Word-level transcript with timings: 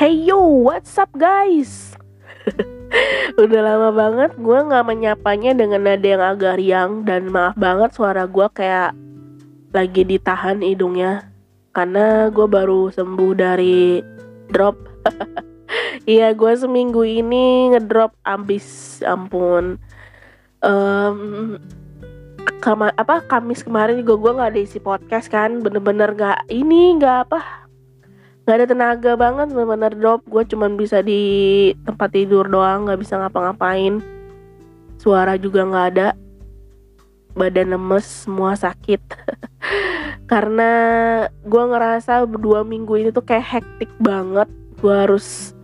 Hey 0.00 0.16
yo, 0.16 0.40
what's 0.40 0.96
up 0.96 1.12
guys? 1.12 1.92
Udah 3.44 3.60
lama 3.60 3.92
banget 3.92 4.32
gue 4.32 4.58
gak 4.72 4.88
menyapanya 4.88 5.52
dengan 5.52 5.84
nada 5.84 6.08
yang 6.08 6.24
agak 6.24 6.56
riang 6.56 7.04
Dan 7.04 7.28
maaf 7.28 7.52
banget 7.60 7.92
suara 7.92 8.24
gue 8.24 8.48
kayak 8.48 8.96
lagi 9.76 10.08
ditahan 10.08 10.64
hidungnya. 10.64 11.28
Karena 11.76 12.32
gue 12.32 12.48
baru 12.48 12.88
sembuh 12.88 13.32
dari 13.36 14.00
drop. 14.48 14.80
Iya 16.08 16.32
gue 16.32 16.52
seminggu 16.56 17.04
ini 17.04 17.76
ngedrop 17.76 18.16
abis 18.24 18.98
ampun. 19.04 19.76
Um, 20.64 21.60
kama, 22.64 22.88
apa 22.96 23.20
Kamis 23.28 23.60
kemarin 23.60 24.00
juga 24.00 24.16
gue 24.16 24.32
nggak 24.32 24.50
ada 24.56 24.60
isi 24.64 24.80
podcast 24.80 25.28
kan 25.28 25.60
bener-bener 25.60 26.16
gak 26.16 26.48
ini 26.48 26.96
nggak 26.96 27.28
apa 27.28 27.59
nggak 28.50 28.66
ada 28.66 28.72
tenaga 28.74 29.12
banget 29.14 29.54
benar-benar 29.54 29.94
drop 29.94 30.26
gue 30.26 30.42
cuman 30.42 30.74
bisa 30.74 31.06
di 31.06 31.22
tempat 31.86 32.10
tidur 32.10 32.50
doang 32.50 32.82
nggak 32.82 32.98
bisa 32.98 33.14
ngapa-ngapain. 33.14 34.02
Suara 34.98 35.38
juga 35.38 35.62
nggak 35.62 35.86
ada. 35.94 36.18
Badan 37.38 37.70
lemes 37.70 38.26
semua 38.26 38.58
sakit. 38.58 38.98
Karena 40.34 40.70
gue 41.46 41.62
ngerasa 41.62 42.26
dua 42.26 42.66
minggu 42.66 42.98
ini 42.98 43.14
tuh 43.14 43.22
kayak 43.22 43.62
hektik 43.62 43.94
banget. 44.02 44.50
Gue 44.82 44.98
harus 44.98 45.54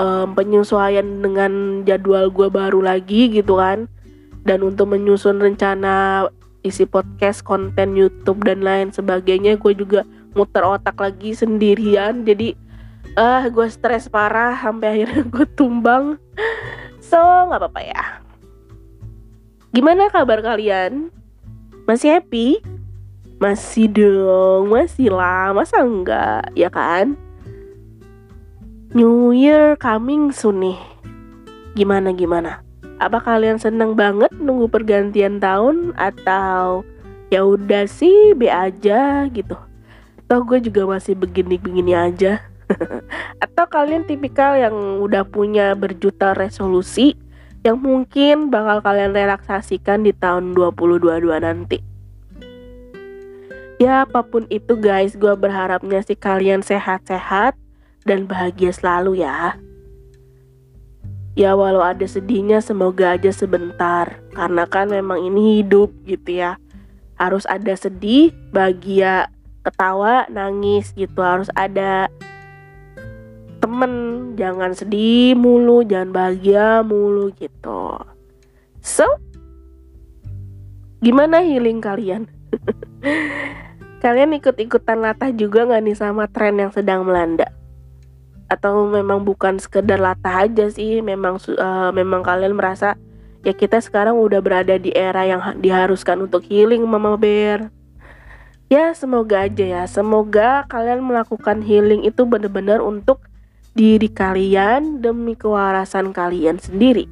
um, 0.00 0.32
penyesuaian 0.32 1.04
dengan 1.20 1.84
jadwal 1.84 2.32
gue 2.32 2.48
baru 2.48 2.80
lagi 2.80 3.28
gitu 3.28 3.60
kan. 3.60 3.92
Dan 4.48 4.64
untuk 4.64 4.88
menyusun 4.88 5.36
rencana 5.36 6.32
isi 6.64 6.88
podcast 6.88 7.44
konten 7.44 7.92
YouTube 7.92 8.40
dan 8.48 8.64
lain 8.64 8.88
sebagainya 8.88 9.60
gue 9.60 9.76
juga 9.76 10.08
muter 10.32 10.64
otak 10.64 10.96
lagi 10.98 11.36
sendirian. 11.36 12.24
Jadi 12.24 12.56
ah 13.12 13.44
uh, 13.44 13.52
gue 13.52 13.68
stres 13.68 14.08
parah 14.08 14.56
sampai 14.56 15.00
akhirnya 15.00 15.22
gue 15.34 15.46
tumbang. 15.52 16.16
So 17.00 17.18
nggak 17.18 17.60
apa-apa 17.60 17.80
ya. 17.84 18.04
Gimana 19.72 20.12
kabar 20.12 20.44
kalian? 20.44 21.08
Masih 21.88 22.20
happy? 22.20 22.60
Masih 23.40 23.88
dong 23.88 24.70
masih 24.70 25.12
lah. 25.12 25.52
Masa 25.56 25.80
enggak 25.82 26.52
ya 26.52 26.68
kan? 26.68 27.16
New 28.92 29.32
Year 29.32 29.76
coming 29.80 30.28
soon 30.30 30.60
nih. 30.60 30.78
Gimana 31.72 32.12
gimana? 32.12 32.60
Apa 33.00 33.18
kalian 33.24 33.56
seneng 33.56 33.96
banget 33.96 34.30
nunggu 34.36 34.68
pergantian 34.68 35.40
tahun? 35.40 35.96
Atau 35.96 36.84
ya 37.32 37.40
udah 37.48 37.88
sih 37.88 38.36
be 38.36 38.52
aja 38.52 39.24
gitu 39.32 39.56
toh 40.32 40.48
gue 40.48 40.64
juga 40.64 40.88
masih 40.88 41.12
begini-begini 41.12 41.92
aja. 41.92 42.40
Atau 43.44 43.68
kalian 43.68 44.08
tipikal 44.08 44.56
yang 44.56 44.72
udah 45.04 45.28
punya 45.28 45.76
berjuta 45.76 46.32
resolusi 46.32 47.20
yang 47.60 47.76
mungkin 47.76 48.48
bakal 48.48 48.80
kalian 48.80 49.12
relaksasikan 49.12 50.08
di 50.08 50.16
tahun 50.16 50.56
2022 50.56 51.36
nanti. 51.36 51.84
Ya 53.76 54.08
apa 54.08 54.24
pun 54.24 54.48
itu 54.48 54.72
guys 54.80 55.20
gue 55.20 55.36
berharapnya 55.36 56.00
sih 56.00 56.16
kalian 56.16 56.64
sehat-sehat 56.64 57.52
dan 58.08 58.24
bahagia 58.24 58.72
selalu 58.72 59.20
ya. 59.20 59.60
Ya 61.36 61.52
walau 61.52 61.84
ada 61.84 62.08
sedihnya 62.08 62.64
semoga 62.64 63.20
aja 63.20 63.36
sebentar. 63.36 64.16
Karena 64.32 64.64
kan 64.64 64.88
memang 64.88 65.20
ini 65.28 65.60
hidup 65.60 65.92
gitu 66.08 66.40
ya. 66.40 66.56
Harus 67.20 67.44
ada 67.44 67.76
sedih 67.76 68.32
bahagia 68.48 69.28
ketawa 69.62 70.26
nangis 70.28 70.92
gitu. 70.92 71.22
Harus 71.22 71.48
ada 71.56 72.10
temen. 73.62 74.34
Jangan 74.34 74.74
sedih 74.74 75.38
mulu 75.38 75.86
jangan 75.86 76.10
bahagia 76.10 76.82
mulu 76.82 77.30
gitu. 77.38 78.02
So 78.82 79.06
gimana 81.02 81.42
healing 81.42 81.78
kalian? 81.78 82.26
Kalian 84.02 84.34
ikut-ikutan 84.34 84.98
latah 84.98 85.30
juga 85.30 85.62
nggak 85.62 85.82
nih 85.86 85.94
sama 85.94 86.26
tren 86.26 86.58
yang 86.58 86.74
sedang 86.74 87.06
melanda? 87.06 87.46
Atau 88.50 88.90
memang 88.90 89.22
bukan 89.22 89.62
sekedar 89.62 90.02
latah 90.02 90.42
aja 90.42 90.66
sih 90.66 90.98
memang 90.98 91.38
uh, 91.38 91.94
memang 91.94 92.26
kalian 92.26 92.58
merasa 92.58 92.98
ya 93.46 93.54
kita 93.54 93.78
sekarang 93.78 94.18
udah 94.18 94.42
berada 94.42 94.74
di 94.74 94.90
era 94.90 95.22
yang 95.22 95.38
diharuskan 95.62 96.18
untuk 96.26 96.42
healing 96.50 96.82
mama 96.82 97.14
bear 97.14 97.70
ya 98.72 98.96
semoga 98.96 99.44
aja 99.44 99.64
ya. 99.64 99.82
Semoga 99.84 100.64
kalian 100.72 101.04
melakukan 101.04 101.60
healing 101.60 102.08
itu 102.08 102.24
benar-benar 102.24 102.80
untuk 102.80 103.20
diri 103.76 104.08
kalian 104.08 105.04
demi 105.04 105.36
kewarasan 105.36 106.16
kalian 106.16 106.56
sendiri. 106.56 107.04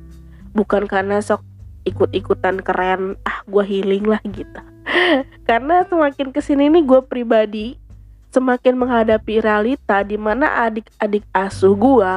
Bukan 0.56 0.88
karena 0.88 1.20
sok 1.20 1.44
ikut-ikutan 1.84 2.64
keren 2.64 3.20
ah 3.28 3.44
gue 3.44 3.64
healing 3.64 4.08
lah 4.08 4.20
gitu. 4.24 4.60
Karena 5.48 5.84
semakin 5.88 6.32
ke 6.32 6.40
sini 6.44 6.68
nih 6.68 6.84
gue 6.84 7.00
pribadi 7.04 7.80
semakin 8.30 8.76
menghadapi 8.76 9.42
realita 9.42 10.04
di 10.06 10.14
mana 10.14 10.68
adik-adik 10.68 11.26
asuh 11.34 11.74
gue 11.74 12.12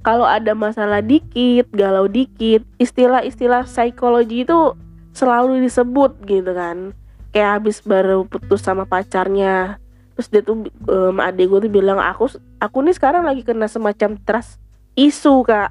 kalau 0.00 0.24
ada 0.24 0.56
masalah 0.56 1.04
dikit 1.04 1.68
galau 1.76 2.08
dikit 2.08 2.64
istilah-istilah 2.80 3.68
psikologi 3.68 4.48
itu 4.48 4.72
selalu 5.12 5.60
disebut 5.60 6.16
gitu 6.24 6.56
kan 6.56 6.96
kayak 7.30 7.62
habis 7.62 7.78
baru 7.82 8.26
putus 8.26 8.62
sama 8.62 8.84
pacarnya. 8.84 9.78
Terus 10.14 10.28
dia 10.28 10.42
tuh 10.44 10.68
um, 10.90 11.16
adik 11.22 11.48
gue 11.48 11.60
tuh 11.66 11.72
bilang 11.72 11.96
aku 11.96 12.28
aku 12.60 12.84
nih 12.84 12.94
sekarang 12.94 13.24
lagi 13.24 13.40
kena 13.46 13.70
semacam 13.70 14.18
trust 14.22 14.60
isu 14.98 15.46
kak. 15.46 15.70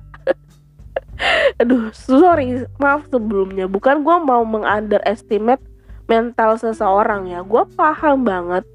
Aduh 1.62 1.92
sorry 1.94 2.66
maaf 2.81 3.06
sebelumnya. 3.12 3.70
Bukan 3.70 4.02
gue 4.02 4.18
mau 4.24 4.42
mengunderestimate 4.47 5.62
mental 6.09 6.58
seseorang 6.58 7.30
ya. 7.30 7.46
Gue 7.46 7.68
paham 7.78 8.26
banget. 8.26 8.66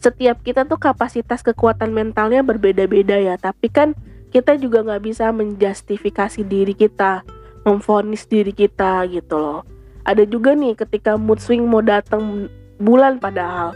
Setiap 0.00 0.40
kita 0.46 0.64
tuh 0.64 0.78
kapasitas 0.78 1.42
kekuatan 1.42 1.90
mentalnya 1.92 2.40
berbeda-beda 2.40 3.18
ya. 3.18 3.34
Tapi 3.36 3.68
kan 3.68 3.92
kita 4.30 4.56
juga 4.56 4.86
nggak 4.86 5.02
bisa 5.02 5.28
menjustifikasi 5.34 6.40
diri 6.46 6.72
kita 6.72 7.26
memfonis 7.66 8.30
diri 8.30 8.54
kita 8.54 9.02
gitu 9.10 9.34
loh 9.34 9.75
ada 10.06 10.22
juga 10.22 10.54
nih 10.54 10.78
ketika 10.78 11.18
mood 11.18 11.42
swing 11.42 11.66
mau 11.66 11.82
datang 11.82 12.46
bulan 12.78 13.18
padahal. 13.18 13.74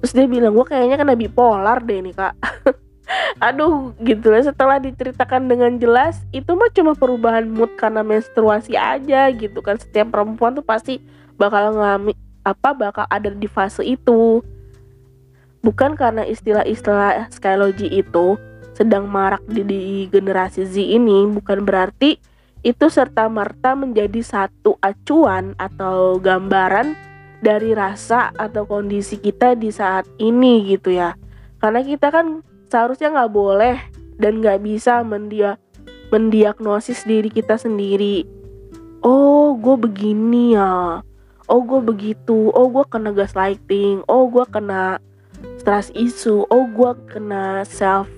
Terus 0.00 0.12
dia 0.14 0.26
bilang 0.30 0.54
gue 0.54 0.62
kayaknya 0.62 0.96
kena 1.00 1.18
bipolar 1.18 1.82
deh 1.82 1.98
nih 1.98 2.14
kak. 2.14 2.34
Aduh 3.46 3.90
gitu 4.00 4.30
lah. 4.30 4.46
Setelah 4.46 4.78
diceritakan 4.78 5.50
dengan 5.50 5.74
jelas 5.82 6.22
itu 6.30 6.54
mah 6.54 6.70
cuma 6.70 6.94
perubahan 6.94 7.50
mood 7.50 7.74
karena 7.74 8.06
menstruasi 8.06 8.78
aja 8.78 9.26
gitu 9.34 9.58
kan. 9.58 9.74
Setiap 9.74 10.14
perempuan 10.14 10.54
tuh 10.54 10.62
pasti 10.62 11.02
bakal 11.34 11.74
ngalami 11.74 12.14
apa 12.46 12.70
bakal 12.76 13.04
ada 13.10 13.32
di 13.34 13.50
fase 13.50 13.82
itu. 13.82 14.38
Bukan 15.64 15.96
karena 15.96 16.28
istilah-istilah 16.28 17.32
skologi 17.32 17.88
itu 17.88 18.36
sedang 18.76 19.08
marak 19.08 19.40
di, 19.48 19.64
di 19.64 19.80
generasi 20.12 20.66
Z 20.68 20.76
ini 20.76 21.24
bukan 21.30 21.64
berarti 21.64 22.20
itu 22.64 22.88
serta-merta 22.88 23.76
menjadi 23.76 24.24
satu 24.24 24.80
acuan 24.80 25.52
atau 25.60 26.16
gambaran 26.16 26.96
dari 27.44 27.76
rasa 27.76 28.32
atau 28.34 28.64
kondisi 28.64 29.20
kita 29.20 29.52
di 29.52 29.68
saat 29.68 30.08
ini 30.16 30.64
gitu 30.72 30.96
ya. 30.96 31.12
Karena 31.60 31.84
kita 31.84 32.08
kan 32.08 32.40
seharusnya 32.72 33.12
nggak 33.12 33.32
boleh 33.36 33.76
dan 34.16 34.40
nggak 34.40 34.64
bisa 34.64 35.04
mendia 35.04 35.60
mendiagnosis 36.08 37.04
diri 37.04 37.28
kita 37.28 37.60
sendiri. 37.60 38.24
Oh 39.04 39.54
gue 39.60 39.76
begini 39.76 40.56
ya. 40.56 41.04
Oh 41.44 41.60
gue 41.60 41.84
begitu. 41.84 42.48
Oh 42.56 42.72
gue 42.72 42.84
kena 42.88 43.12
gaslighting. 43.12 44.00
Oh 44.08 44.32
gue 44.32 44.48
kena 44.48 45.04
stress 45.60 45.88
issue 45.96 46.44
oh 46.48 46.64
gue 46.68 46.92
kena 47.08 47.64
self 47.64 48.08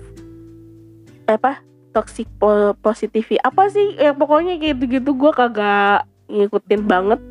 apa 1.27 1.63
toxic 1.97 2.29
po 2.37 2.77
positivity. 2.77 3.41
Apa 3.41 3.73
sih? 3.73 3.97
Ya 3.97 4.13
pokoknya 4.13 4.61
gitu 4.61 4.85
gitu 4.85 5.17
gue 5.17 5.33
kagak 5.33 6.05
ngikutin 6.29 6.85
banget. 6.85 7.17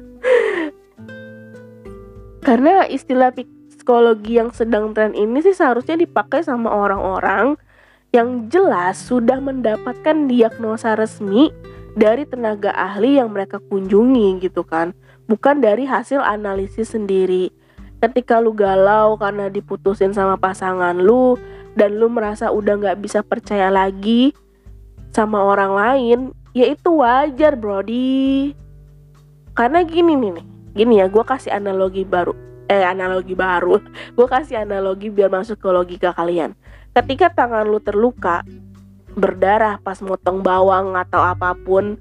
Karena 2.46 2.82
istilah 2.90 3.30
psikologi 3.70 4.42
yang 4.42 4.50
sedang 4.50 4.90
tren 4.90 5.14
ini 5.14 5.38
sih 5.38 5.54
seharusnya 5.54 5.94
dipakai 5.94 6.42
sama 6.42 6.74
orang-orang 6.74 7.54
yang 8.10 8.50
jelas 8.50 8.98
sudah 8.98 9.38
mendapatkan 9.38 10.26
diagnosa 10.26 10.98
resmi 10.98 11.54
dari 11.94 12.26
tenaga 12.26 12.74
ahli 12.74 13.22
yang 13.22 13.30
mereka 13.30 13.62
kunjungi 13.62 14.42
gitu 14.42 14.66
kan. 14.66 14.90
Bukan 15.30 15.62
dari 15.62 15.86
hasil 15.86 16.18
analisis 16.18 16.98
sendiri. 16.98 17.54
Ketika 18.02 18.42
lu 18.42 18.50
galau 18.50 19.14
karena 19.14 19.46
diputusin 19.46 20.10
sama 20.10 20.34
pasangan 20.34 20.98
lu 20.98 21.38
dan 21.78 21.98
lu 21.98 22.10
merasa 22.10 22.50
udah 22.50 22.78
nggak 22.78 22.98
bisa 23.02 23.22
percaya 23.22 23.70
lagi 23.70 24.34
sama 25.16 25.40
orang 25.40 25.72
lain 25.72 26.18
ya 26.52 26.68
itu 26.68 27.00
wajar 27.00 27.56
brody. 27.56 28.52
Karena 29.56 29.80
gini 29.80 30.12
nih 30.12 30.30
nih. 30.36 30.46
Gini 30.76 30.94
ya 31.00 31.08
gue 31.08 31.24
kasih 31.24 31.56
analogi 31.56 32.04
baru 32.04 32.36
eh 32.68 32.84
analogi 32.84 33.32
baru. 33.32 33.80
Gue 34.18 34.26
kasih 34.26 34.66
analogi 34.66 35.08
biar 35.08 35.30
masuk 35.30 35.62
ke 35.62 35.68
logika 35.70 36.10
kalian. 36.12 36.52
Ketika 36.92 37.30
tangan 37.30 37.64
lu 37.64 37.78
terluka 37.78 38.42
berdarah 39.16 39.80
pas 39.80 40.02
motong 40.02 40.42
bawang 40.44 40.98
atau 40.98 41.22
apa 41.22 41.56
pun 41.56 41.96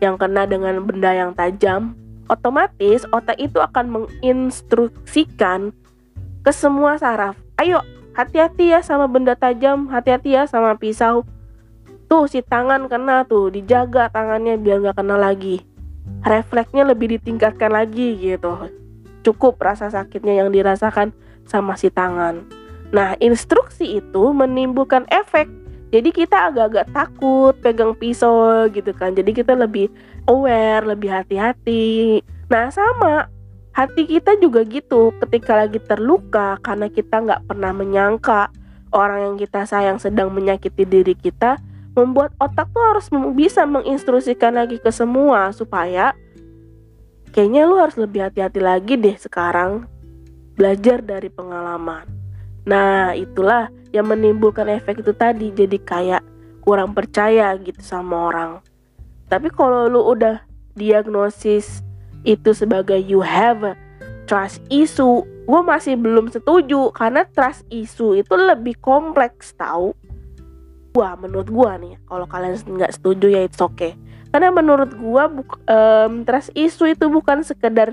yang 0.00 0.18
kena 0.18 0.48
dengan 0.48 0.82
benda 0.82 1.14
yang 1.14 1.30
tajam 1.36 1.94
otomatis 2.26 3.06
otak 3.14 3.38
itu 3.38 3.62
akan 3.62 3.86
menginstruksikan 3.86 5.70
ke 6.42 6.50
semua 6.50 6.98
saraf. 6.98 7.38
Ayo 7.60 7.84
hati-hati 8.16 8.74
ya 8.74 8.80
sama 8.82 9.06
benda 9.06 9.38
tajam 9.38 9.86
hati-hati 9.92 10.34
ya 10.34 10.48
sama 10.48 10.74
pisau 10.74 11.22
tuh 12.06 12.30
si 12.30 12.42
tangan 12.42 12.86
kena 12.86 13.26
tuh 13.26 13.50
dijaga 13.50 14.10
tangannya 14.10 14.58
biar 14.58 14.82
nggak 14.82 14.96
kena 14.98 15.16
lagi. 15.18 15.62
Refleksnya 16.22 16.86
lebih 16.86 17.18
ditingkatkan 17.18 17.70
lagi 17.70 18.18
gitu. 18.18 18.70
Cukup 19.26 19.58
rasa 19.58 19.90
sakitnya 19.90 20.42
yang 20.42 20.50
dirasakan 20.54 21.10
sama 21.46 21.74
si 21.74 21.90
tangan. 21.90 22.46
Nah 22.94 23.18
instruksi 23.18 23.98
itu 23.98 24.24
menimbulkan 24.30 25.06
efek. 25.10 25.50
Jadi 25.94 26.10
kita 26.10 26.50
agak-agak 26.50 26.86
takut 26.90 27.54
pegang 27.62 27.94
pisau 27.94 28.66
gitu 28.70 28.90
kan. 28.94 29.14
Jadi 29.14 29.30
kita 29.30 29.54
lebih 29.54 29.90
aware 30.26 30.82
lebih 30.86 31.10
hati-hati. 31.10 32.22
Nah 32.50 32.70
sama. 32.70 33.30
Hati 33.76 34.08
kita 34.08 34.40
juga 34.40 34.64
gitu 34.64 35.12
ketika 35.20 35.52
lagi 35.52 35.76
terluka 35.84 36.56
karena 36.64 36.88
kita 36.88 37.20
nggak 37.20 37.44
pernah 37.44 37.76
menyangka 37.76 38.48
orang 38.88 39.20
yang 39.20 39.36
kita 39.36 39.68
sayang 39.68 40.00
sedang 40.00 40.32
menyakiti 40.32 40.88
diri 40.88 41.12
kita 41.12 41.60
membuat 41.96 42.36
otak 42.36 42.68
tuh 42.76 42.84
harus 42.92 43.08
bisa 43.32 43.64
menginstruksikan 43.64 44.52
lagi 44.52 44.76
ke 44.76 44.92
semua 44.92 45.48
supaya 45.56 46.12
kayaknya 47.32 47.64
lu 47.64 47.80
harus 47.80 47.96
lebih 47.96 48.28
hati-hati 48.28 48.60
lagi 48.60 49.00
deh 49.00 49.16
sekarang 49.16 49.88
belajar 50.60 51.00
dari 51.00 51.32
pengalaman. 51.32 52.04
Nah, 52.68 53.16
itulah 53.16 53.72
yang 53.96 54.12
menimbulkan 54.12 54.68
efek 54.68 55.00
itu 55.00 55.16
tadi 55.16 55.48
jadi 55.56 55.78
kayak 55.80 56.22
kurang 56.60 56.92
percaya 56.92 57.56
gitu 57.56 57.80
sama 57.80 58.28
orang. 58.28 58.52
Tapi 59.32 59.48
kalau 59.48 59.88
lu 59.88 60.04
udah 60.04 60.44
diagnosis 60.76 61.80
itu 62.28 62.52
sebagai 62.52 63.00
you 63.00 63.24
have 63.24 63.64
a 63.64 63.72
trust 64.28 64.60
issue, 64.68 65.24
gue 65.46 65.60
masih 65.62 65.96
belum 65.96 66.28
setuju 66.28 66.92
karena 66.92 67.24
trust 67.32 67.64
issue 67.72 68.18
itu 68.18 68.34
lebih 68.34 68.76
kompleks 68.82 69.54
tahu 69.54 69.94
gua 70.96 71.12
menurut 71.20 71.52
gua 71.52 71.76
nih 71.76 72.00
kalau 72.08 72.24
kalian 72.24 72.56
nggak 72.56 72.96
setuju 72.96 73.28
ya 73.28 73.44
it's 73.44 73.60
okay 73.60 73.92
karena 74.32 74.48
menurut 74.48 74.96
gua 74.96 75.28
um, 75.68 76.24
trust 76.24 76.56
isu 76.56 76.96
itu 76.96 77.12
bukan 77.12 77.44
sekedar 77.44 77.92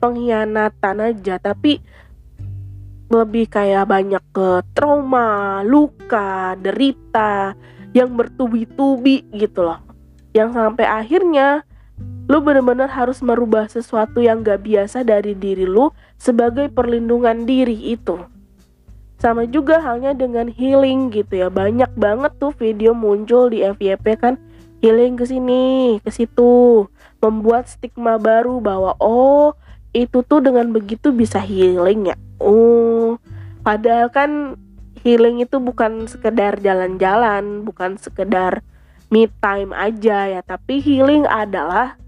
pengkhianatan 0.00 1.12
aja 1.12 1.36
tapi 1.36 1.84
lebih 3.08 3.48
kayak 3.48 3.88
banyak 3.88 4.20
ke 4.36 4.60
trauma, 4.76 5.64
luka, 5.64 6.52
derita 6.60 7.56
yang 7.96 8.12
bertubi-tubi 8.12 9.24
gitu 9.32 9.64
loh. 9.64 9.80
Yang 10.36 10.60
sampai 10.60 10.84
akhirnya 10.84 11.64
lu 12.28 12.44
bener-bener 12.44 12.92
harus 12.92 13.24
merubah 13.24 13.64
sesuatu 13.64 14.20
yang 14.20 14.44
gak 14.44 14.60
biasa 14.60 15.00
dari 15.00 15.32
diri 15.32 15.64
lu 15.64 15.88
sebagai 16.20 16.68
perlindungan 16.68 17.48
diri 17.48 17.96
itu. 17.96 18.20
Sama 19.18 19.50
juga 19.50 19.82
halnya 19.82 20.14
dengan 20.14 20.46
healing 20.46 21.10
gitu 21.10 21.42
ya. 21.42 21.50
Banyak 21.50 21.98
banget 21.98 22.38
tuh 22.38 22.54
video 22.54 22.94
muncul 22.94 23.50
di 23.50 23.66
FYP 23.66 24.06
kan. 24.14 24.38
Healing 24.78 25.18
ke 25.18 25.26
sini, 25.26 25.98
ke 25.98 26.10
situ, 26.14 26.86
membuat 27.18 27.66
stigma 27.66 28.14
baru 28.14 28.62
bahwa 28.62 28.94
oh, 29.02 29.58
itu 29.90 30.22
tuh 30.22 30.38
dengan 30.38 30.70
begitu 30.70 31.10
bisa 31.10 31.42
healing 31.42 32.14
ya. 32.14 32.16
Oh, 32.38 33.18
padahal 33.66 34.06
kan 34.14 34.54
healing 35.02 35.42
itu 35.42 35.58
bukan 35.58 36.06
sekedar 36.06 36.62
jalan-jalan, 36.62 37.66
bukan 37.66 37.98
sekedar 37.98 38.62
me 39.10 39.26
time 39.42 39.74
aja 39.74 40.30
ya, 40.30 40.40
tapi 40.46 40.78
healing 40.78 41.26
adalah 41.26 41.98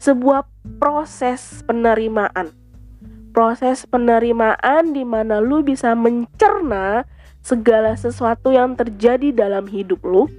sebuah 0.00 0.48
proses 0.80 1.60
penerimaan 1.68 2.63
proses 3.34 3.82
penerimaan 3.90 4.94
di 4.94 5.02
mana 5.02 5.42
lu 5.42 5.60
bisa 5.66 5.92
mencerna 5.98 7.02
segala 7.42 7.98
sesuatu 7.98 8.54
yang 8.54 8.78
terjadi 8.78 9.34
dalam 9.34 9.66
hidup 9.66 10.00
lu 10.06 10.30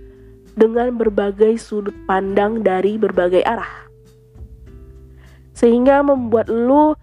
dengan 0.55 0.95
berbagai 0.95 1.59
sudut 1.59 1.93
pandang 2.07 2.63
dari 2.63 2.95
berbagai 2.95 3.43
arah. 3.43 3.85
Sehingga 5.51 6.01
membuat 6.01 6.47
lu 6.47 6.95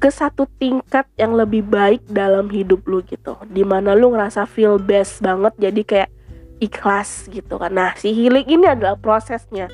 ke 0.00 0.08
satu 0.08 0.48
tingkat 0.56 1.04
yang 1.20 1.36
lebih 1.36 1.64
baik 1.64 2.00
dalam 2.08 2.48
hidup 2.48 2.80
lu 2.88 3.04
gitu. 3.04 3.36
Di 3.52 3.62
mana 3.62 3.92
lu 3.92 4.16
ngerasa 4.16 4.48
feel 4.48 4.80
best 4.80 5.20
banget 5.20 5.52
jadi 5.60 5.82
kayak 5.84 6.10
ikhlas 6.58 7.28
gitu 7.28 7.60
kan. 7.60 7.72
Nah 7.72 7.92
si 8.00 8.16
healing 8.16 8.48
ini 8.48 8.64
adalah 8.64 8.96
prosesnya 8.96 9.68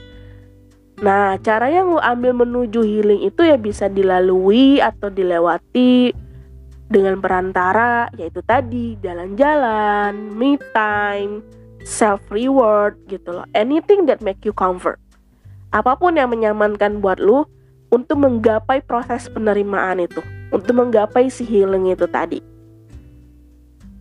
Nah, 1.02 1.34
cara 1.42 1.66
yang 1.66 1.90
lu 1.90 1.98
ambil 1.98 2.30
menuju 2.30 2.86
healing 2.86 3.26
itu 3.26 3.42
ya 3.42 3.58
bisa 3.58 3.90
dilalui 3.90 4.78
atau 4.78 5.10
dilewati 5.10 6.14
dengan 6.86 7.18
perantara 7.18 8.06
yaitu 8.14 8.38
tadi 8.46 8.94
jalan-jalan, 9.02 10.14
me 10.38 10.54
time, 10.70 11.42
self 11.82 12.22
reward 12.30 12.94
gitu 13.10 13.34
loh. 13.34 13.46
Anything 13.50 14.06
that 14.06 14.22
make 14.22 14.38
you 14.46 14.54
comfort. 14.54 15.02
Apa 15.74 15.98
pun 15.98 16.14
yang 16.14 16.30
menyamankan 16.30 17.02
buat 17.02 17.18
lu 17.18 17.50
untuk 17.90 18.22
menggapai 18.22 18.78
proses 18.86 19.26
penerimaan 19.26 20.06
itu, 20.06 20.22
untuk 20.54 20.78
menggapai 20.78 21.26
si 21.26 21.42
healing 21.42 21.90
itu 21.90 22.06
tadi. 22.06 22.38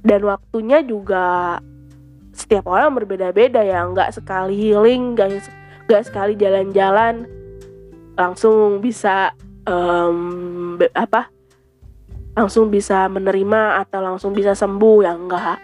Dan 0.06 0.22
waktunya 0.22 0.86
juga 0.86 1.58
setiap 2.30 2.70
orang 2.70 2.94
berbeda-beda 2.94 3.66
ya, 3.66 3.90
nggak 3.90 4.14
sekali 4.14 4.54
healing, 4.54 5.18
nggak 5.18 5.50
gak 5.88 6.10
sekali 6.10 6.34
jalan-jalan 6.38 7.26
langsung 8.18 8.84
bisa 8.84 9.34
um, 9.66 10.78
apa 10.94 11.32
langsung 12.32 12.72
bisa 12.72 13.12
menerima 13.12 13.84
atau 13.84 14.00
langsung 14.00 14.32
bisa 14.32 14.56
sembuh 14.56 14.98
ya 15.04 15.14
enggak. 15.16 15.60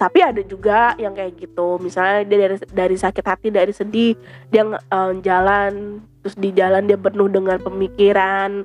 Tapi 0.00 0.18
ada 0.24 0.40
juga 0.40 0.96
yang 0.96 1.12
kayak 1.12 1.36
gitu 1.36 1.76
misalnya 1.76 2.24
dia 2.24 2.38
dari 2.48 2.56
dari 2.72 2.96
sakit 2.96 3.24
hati 3.24 3.48
dari 3.52 3.68
sedih 3.68 4.16
dia 4.48 4.64
um, 4.64 5.20
jalan 5.20 6.00
terus 6.24 6.36
di 6.40 6.56
jalan 6.56 6.88
dia 6.88 6.96
penuh 6.96 7.28
dengan 7.28 7.60
pemikiran 7.60 8.64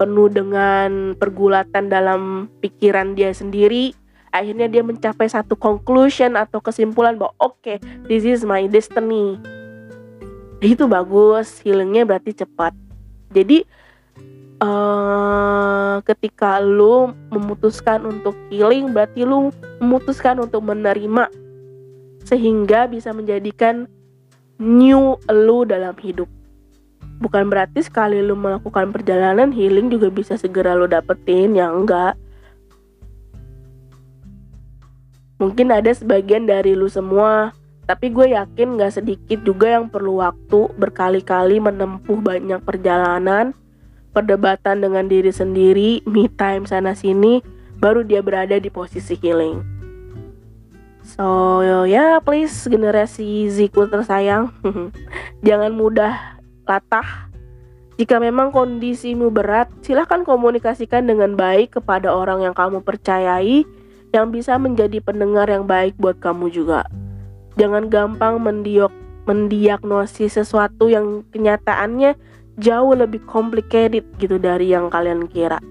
penuh 0.00 0.28
dengan 0.32 1.12
pergulatan 1.16 1.92
dalam 1.92 2.48
pikiran 2.64 3.12
dia 3.12 3.36
sendiri 3.36 3.92
akhirnya 4.32 4.64
dia 4.64 4.80
mencapai 4.80 5.28
satu 5.28 5.60
conclusion 5.60 6.40
atau 6.40 6.64
kesimpulan 6.64 7.20
bahwa 7.20 7.36
oke 7.36 7.60
okay, 7.60 7.76
this 8.08 8.24
is 8.24 8.40
my 8.48 8.64
destiny 8.64 9.36
itu 10.62 10.86
bagus 10.86 11.58
healingnya 11.66 12.06
berarti 12.06 12.30
cepat. 12.38 12.70
Jadi 13.34 13.66
uh, 14.62 15.98
ketika 16.06 16.62
lu 16.62 17.10
memutuskan 17.34 18.06
untuk 18.06 18.38
healing 18.46 18.94
berarti 18.94 19.26
lu 19.26 19.50
memutuskan 19.82 20.38
untuk 20.38 20.62
menerima 20.62 21.26
sehingga 22.22 22.86
bisa 22.86 23.10
menjadikan 23.10 23.90
new 24.62 25.18
lu 25.26 25.66
dalam 25.66 25.98
hidup. 25.98 26.30
Bukan 27.18 27.50
berarti 27.50 27.82
sekali 27.82 28.22
lu 28.22 28.38
melakukan 28.38 28.94
perjalanan 28.94 29.50
healing 29.50 29.90
juga 29.90 30.10
bisa 30.10 30.38
segera 30.38 30.78
lu 30.78 30.86
dapetin 30.86 31.58
ya 31.58 31.70
enggak. 31.70 32.14
Mungkin 35.42 35.74
ada 35.74 35.90
sebagian 35.90 36.46
dari 36.46 36.78
lu 36.78 36.86
semua 36.86 37.50
tapi 37.82 38.14
gue 38.14 38.30
yakin 38.32 38.78
gak 38.78 38.94
sedikit 38.94 39.42
juga 39.42 39.74
yang 39.74 39.90
perlu 39.90 40.22
waktu 40.22 40.70
berkali-kali 40.78 41.58
menempuh 41.58 42.18
banyak 42.22 42.62
perjalanan, 42.62 43.50
perdebatan 44.14 44.78
dengan 44.86 45.10
diri 45.10 45.34
sendiri, 45.34 46.04
me 46.06 46.30
time 46.30 46.62
sana 46.62 46.94
sini, 46.94 47.42
baru 47.82 48.06
dia 48.06 48.22
berada 48.22 48.54
di 48.62 48.70
posisi 48.70 49.18
healing. 49.18 49.58
So 51.02 51.60
ya 51.66 51.82
yeah, 51.90 52.14
please 52.22 52.54
generasi 52.70 53.50
Ziku 53.50 53.90
tersayang, 53.90 54.54
jangan 55.46 55.74
mudah 55.74 56.38
latah. 56.62 57.26
Jika 57.98 58.22
memang 58.22 58.54
kondisimu 58.54 59.28
berat, 59.28 59.68
silahkan 59.82 60.22
komunikasikan 60.22 61.04
dengan 61.04 61.34
baik 61.34 61.76
kepada 61.82 62.14
orang 62.14 62.46
yang 62.46 62.54
kamu 62.54 62.80
percayai, 62.80 63.66
yang 64.14 64.30
bisa 64.30 64.56
menjadi 64.56 65.02
pendengar 65.02 65.50
yang 65.50 65.66
baik 65.68 65.98
buat 65.98 66.16
kamu 66.22 66.48
juga. 66.48 66.86
Jangan 67.60 67.92
gampang 67.92 68.40
mendiok 68.40 68.92
mendiagnosis 69.22 70.34
sesuatu 70.34 70.90
yang 70.90 71.22
kenyataannya 71.30 72.18
jauh 72.58 72.94
lebih 72.96 73.22
complicated 73.28 74.02
gitu 74.18 74.36
dari 74.40 74.74
yang 74.74 74.90
kalian 74.90 75.30
kira. 75.30 75.62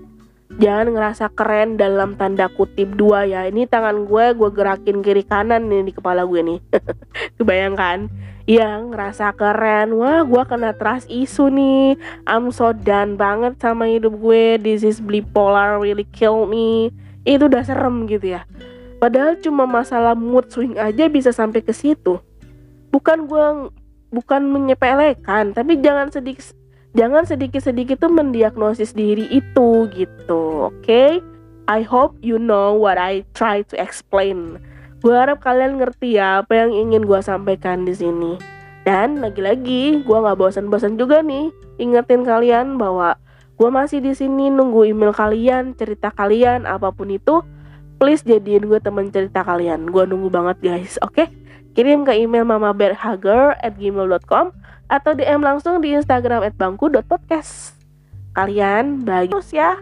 Jangan 0.51 0.91
ngerasa 0.91 1.31
keren 1.31 1.79
dalam 1.79 2.19
tanda 2.19 2.51
kutip 2.51 2.91
dua 2.99 3.23
ya. 3.23 3.47
Ini 3.47 3.71
tangan 3.71 4.03
gue, 4.03 4.35
gue 4.35 4.49
gerakin 4.51 4.99
kiri 4.99 5.23
kanan 5.23 5.71
nih 5.71 5.87
di 5.87 5.91
kepala 5.95 6.27
gue 6.27 6.43
nih. 6.43 6.59
Kebayangkan? 7.39 8.11
Yang 8.51 8.79
ngerasa 8.91 9.31
keren, 9.39 9.95
wah 9.95 10.27
gue 10.27 10.43
kena 10.43 10.75
trust 10.75 11.07
isu 11.07 11.47
nih. 11.47 11.95
I'm 12.27 12.51
so 12.51 12.75
done 12.75 13.15
banget 13.15 13.63
sama 13.63 13.87
hidup 13.87 14.11
gue. 14.19 14.59
This 14.59 14.83
is 14.83 14.99
bipolar 14.99 15.79
really 15.79 16.05
kill 16.11 16.43
me. 16.43 16.91
Itu 17.23 17.47
udah 17.47 17.63
serem 17.63 18.11
gitu 18.11 18.35
ya 18.35 18.43
Padahal 19.01 19.33
cuma 19.41 19.65
masalah 19.65 20.13
mood 20.13 20.53
swing 20.53 20.77
aja 20.77 21.09
bisa 21.09 21.33
sampai 21.33 21.65
ke 21.65 21.73
situ. 21.73 22.21
Bukan 22.93 23.25
gue 23.25 23.73
bukan 24.13 24.41
menyepelekan, 24.45 25.57
tapi 25.57 25.81
jangan 25.81 26.13
sedikit 26.13 26.53
jangan 26.93 27.25
sedikit-sedikit 27.25 27.97
tuh 27.97 28.13
mendiagnosis 28.13 28.93
diri 28.93 29.25
itu 29.33 29.89
gitu. 29.89 30.69
Oke? 30.69 30.85
Okay? 30.85 31.09
I 31.65 31.81
hope 31.81 32.13
you 32.21 32.37
know 32.37 32.77
what 32.77 33.01
I 33.01 33.25
try 33.33 33.65
to 33.73 33.75
explain. 33.81 34.61
Gue 35.01 35.17
harap 35.17 35.41
kalian 35.41 35.81
ngerti 35.81 36.21
ya 36.21 36.45
apa 36.45 36.61
yang 36.61 36.69
ingin 36.69 37.09
gue 37.09 37.17
sampaikan 37.25 37.89
di 37.89 37.97
sini. 37.97 38.37
Dan 38.85 39.17
lagi-lagi, 39.17 40.05
gue 40.05 40.17
nggak 40.17 40.37
bosan-bosan 40.37 41.01
juga 41.01 41.25
nih 41.25 41.49
ingetin 41.81 42.21
kalian 42.21 42.77
bahwa 42.77 43.17
gue 43.57 43.69
masih 43.69 43.97
di 43.97 44.13
sini 44.13 44.53
nunggu 44.53 44.93
email 44.93 45.09
kalian, 45.13 45.73
cerita 45.73 46.13
kalian, 46.13 46.69
apa 46.69 46.93
pun 46.93 47.09
itu 47.09 47.41
please 48.01 48.25
jadiin 48.25 48.65
gue 48.65 48.81
temen 48.81 49.13
cerita 49.13 49.45
kalian. 49.45 49.93
Gue 49.93 50.09
nunggu 50.09 50.33
banget 50.33 50.57
guys. 50.65 50.97
Oke? 51.05 51.21
Okay? 51.21 51.27
kirim 51.71 52.03
ke 52.03 52.11
email 52.15 52.43
mamaberhager 52.43 53.55
at 53.63 53.79
gmail.com 53.79 54.51
atau 54.91 55.11
DM 55.15 55.39
langsung 55.39 55.79
di 55.79 55.95
instagram 55.95 56.43
at 56.43 56.55
bangku.podcast 56.59 57.79
kalian 58.35 59.03
bagus 59.07 59.55
ya 59.55 59.79